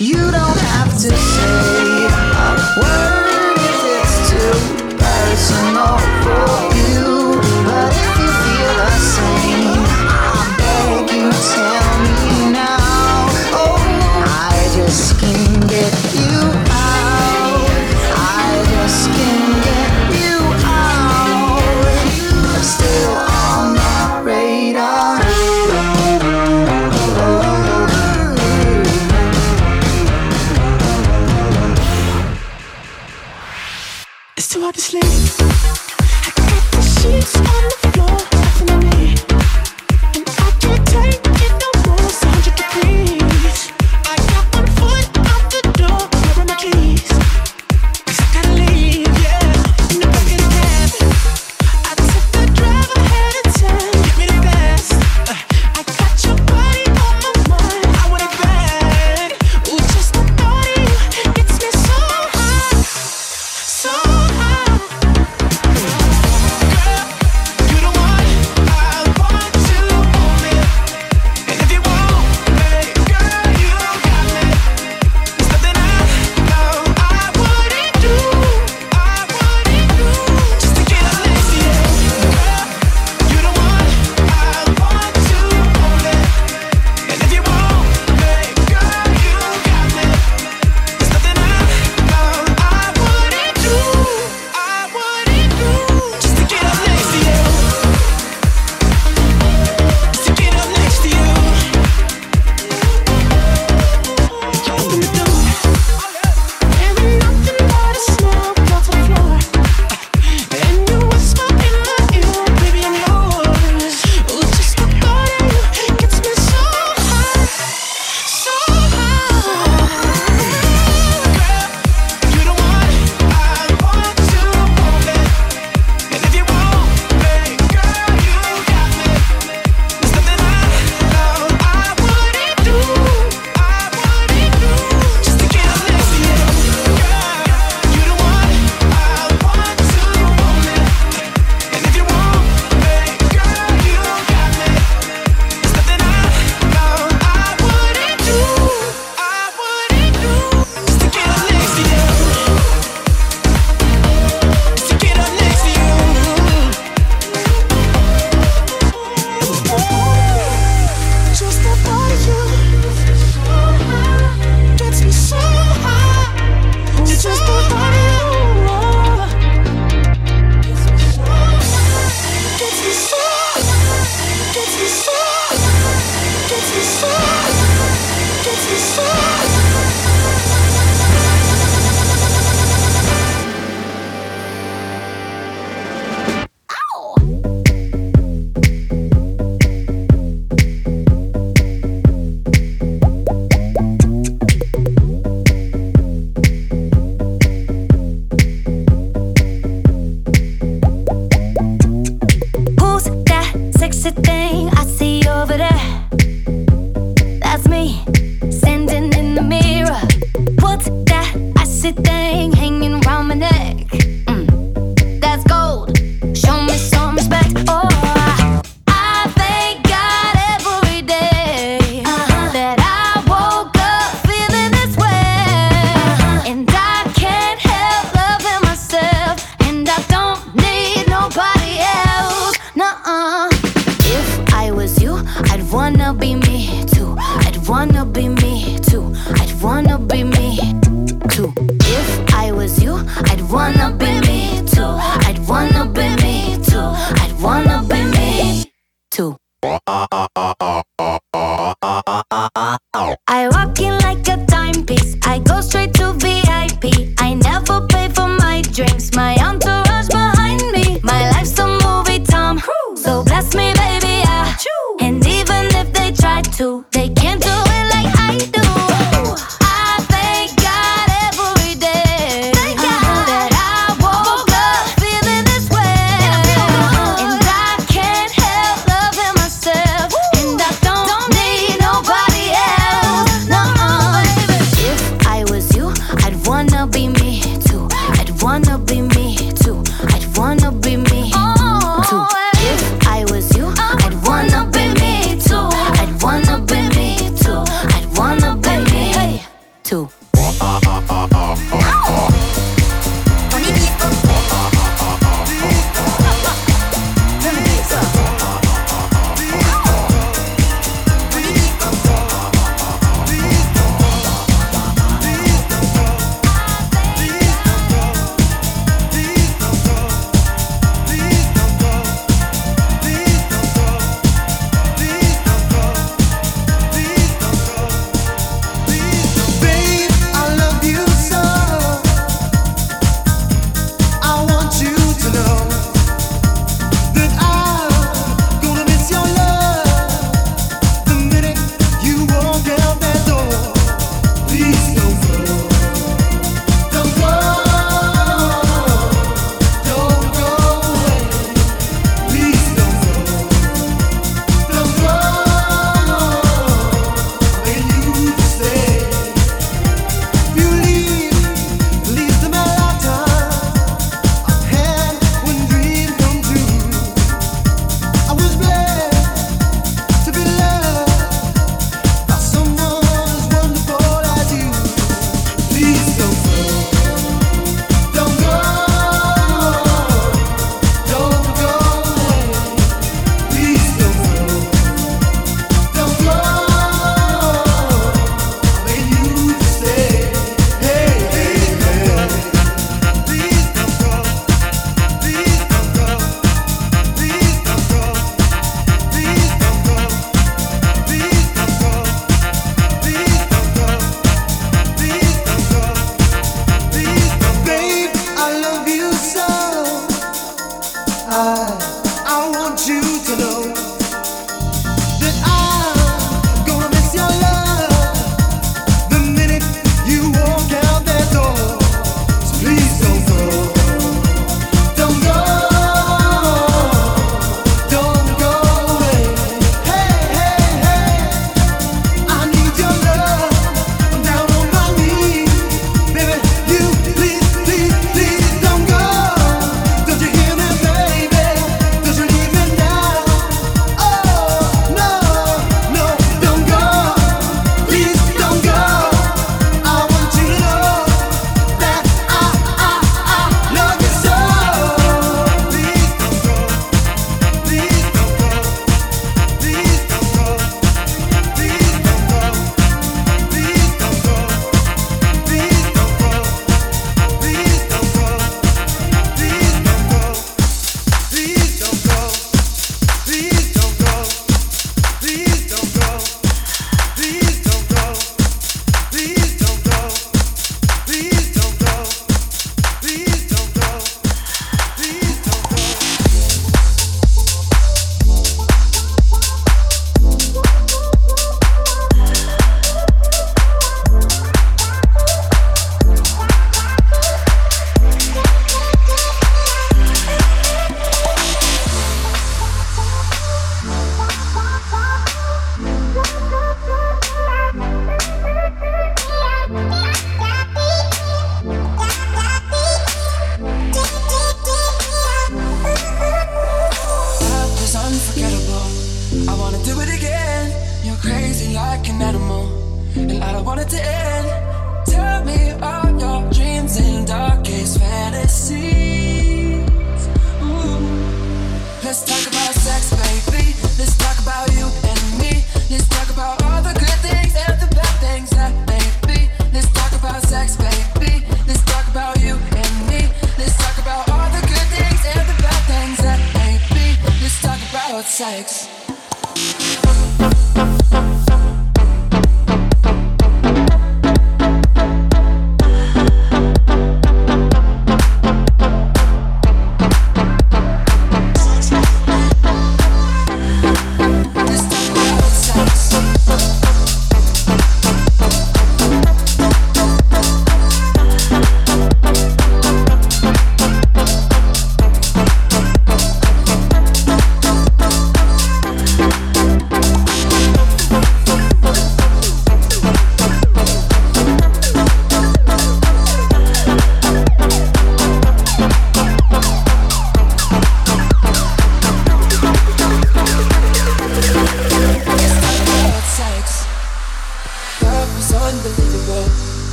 [0.00, 1.29] You don't have to.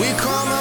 [0.00, 0.53] We come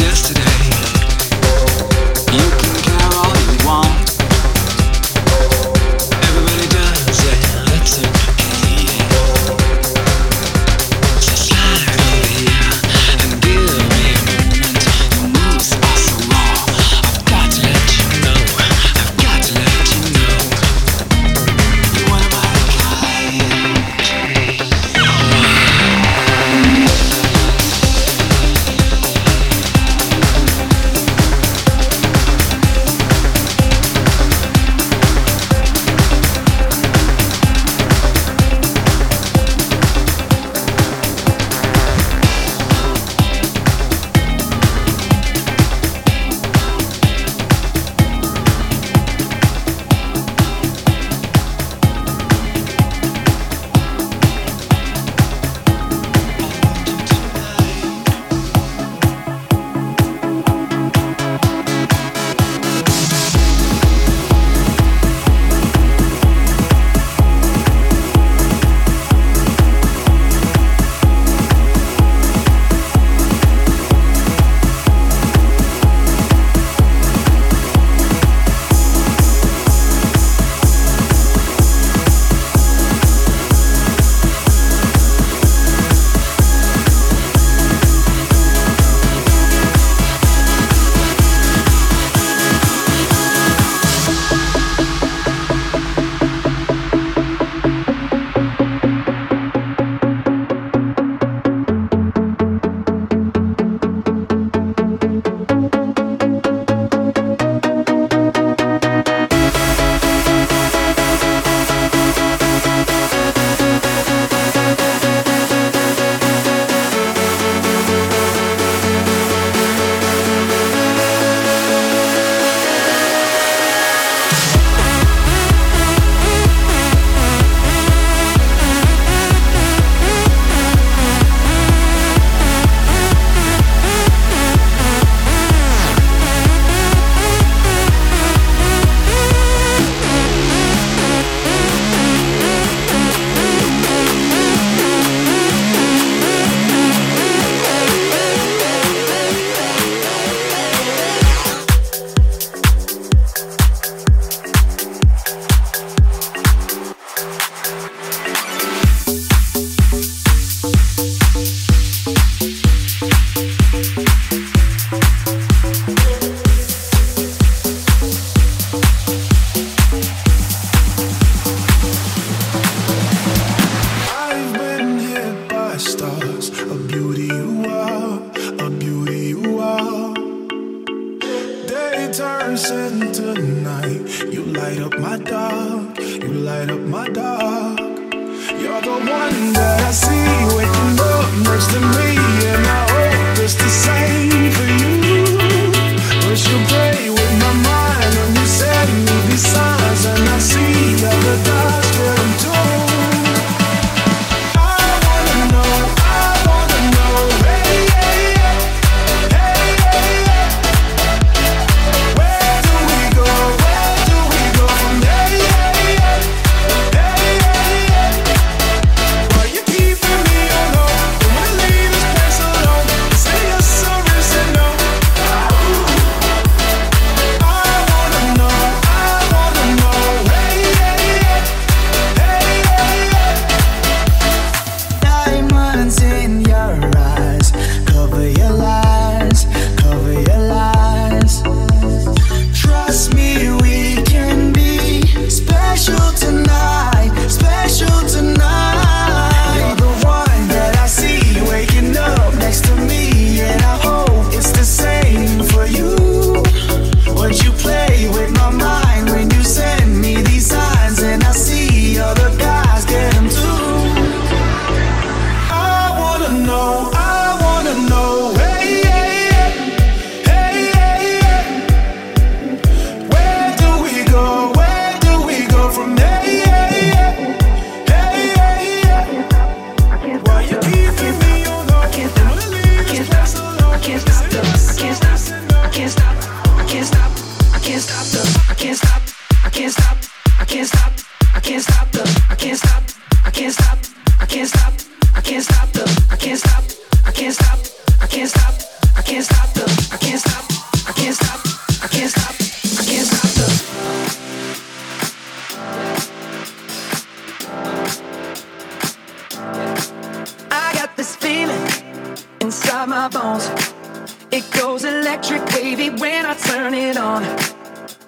[0.00, 0.40] Yesterday,
[2.32, 4.01] you can care all you want.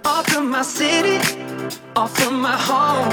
[0.06, 1.16] Off from my city,
[1.96, 3.08] off from my home.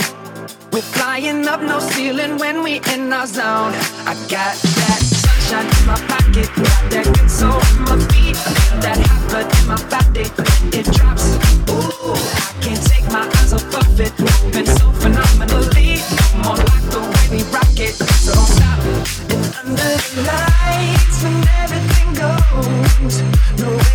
[0.74, 3.74] We're flying up no ceiling when we in our zone.
[4.06, 8.36] I got that sunshine in my pocket, got that good soul in my feet,
[8.84, 10.28] that hot blood in my body.
[10.78, 11.36] It drops,
[11.72, 14.12] ooh, I can't take my eyes off of it.
[14.52, 16.02] Been so phenomenally,
[16.36, 17.96] I'm on like the way we rock it.
[17.96, 18.80] So don't stop.
[19.32, 23.22] And under the lights when everything goes,
[23.62, 23.91] no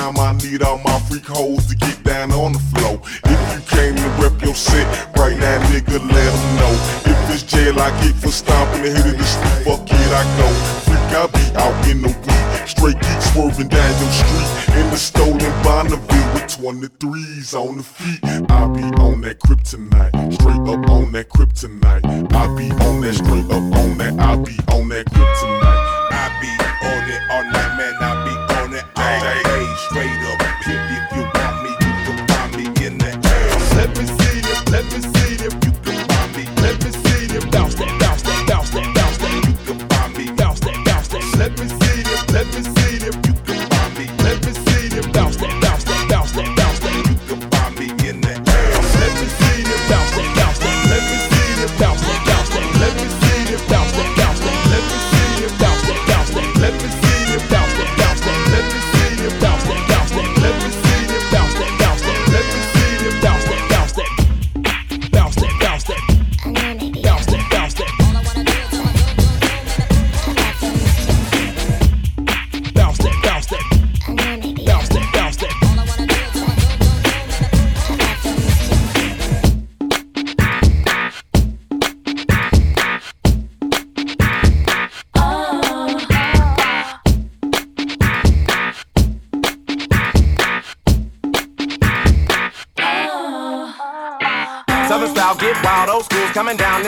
[0.00, 3.00] time, I need all my freak hoes to get down on the floor.
[3.24, 4.86] If you came to rep your set
[5.16, 6.74] right now, nigga, let them know.
[7.12, 9.64] If it's jail, I get for stomping the hit of the street.
[9.66, 10.48] Fuck it, I go.
[10.86, 12.68] Freak, I be out in the week.
[12.68, 18.20] Straight geek swerving down your street in the stolen Bonneville with 23s on the feet.
[18.24, 22.04] I be on that kryptonite, straight up on that kryptonite.
[22.32, 24.14] I be on that straight up on that.
[24.18, 25.79] I be on that kryptonite.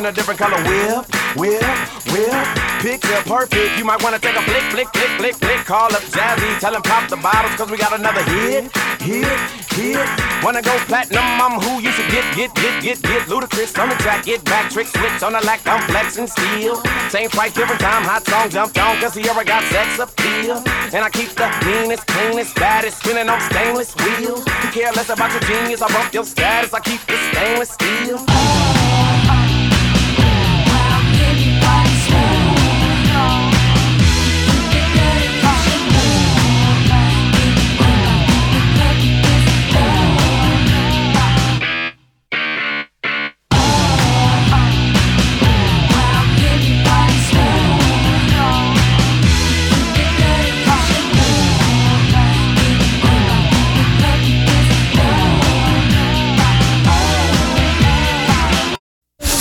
[0.02, 0.58] In a different color.
[0.66, 1.06] Whip,
[1.38, 1.62] whip,
[2.10, 2.46] whip.
[2.82, 3.78] Picture perfect.
[3.78, 5.60] You might wanna take a flick, flick, flick, flick, flick.
[5.64, 8.66] Call up Jazzy, tell him pop the bottles, cause we got another hit,
[8.98, 9.38] hit,
[9.70, 10.08] hit.
[10.42, 13.22] Wanna go platinum, I'm who you should get, get, get, get, get.
[13.30, 16.82] Ludacris on the track, get back, trick, switch on the lack, I'm flexing steel.
[17.08, 20.58] Same price, different time, hot song jumped on, cause he ever got sex appeal.
[20.90, 24.44] And I keep the meanest, cleanest, baddest, spinning on stainless wheels.
[24.64, 29.51] You care less about your genius, I bump your status, I keep the stainless steel.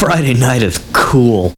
[0.01, 1.53] Friday night is cool.